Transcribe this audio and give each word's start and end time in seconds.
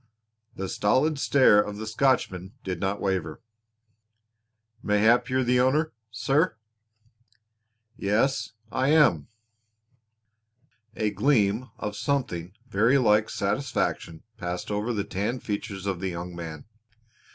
The 0.55 0.67
stolid 0.67 1.19
stare 1.19 1.61
of 1.61 1.77
the 1.77 1.85
Scotchman 1.85 2.53
did 2.63 2.79
not 2.79 2.99
waver. 2.99 3.39
"Mayhap 4.81 5.29
you're 5.29 5.43
the 5.43 5.59
owner, 5.59 5.93
sir." 6.09 6.55
"Yes, 7.97 8.53
I 8.71 8.87
am." 8.89 9.27
A 10.95 11.11
gleam 11.11 11.69
of 11.77 11.95
something 11.95 12.53
very 12.67 12.97
like 12.97 13.29
satisfaction 13.29 14.23
passed 14.37 14.71
over 14.71 14.91
the 14.91 15.03
tanned 15.03 15.43
features 15.43 15.85
of 15.85 15.99
the 15.99 16.09
young 16.09 16.35
man. 16.35 16.65